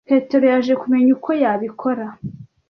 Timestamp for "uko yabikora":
1.17-2.05